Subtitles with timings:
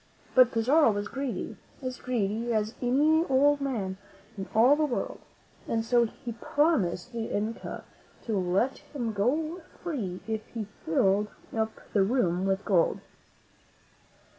[0.33, 3.99] But Pizarro was greedy, as greedy as any old man
[4.35, 5.19] in all the world,
[5.67, 7.83] and so he promised the Inca
[8.23, 12.99] to let him go free if he filled up the room with gold.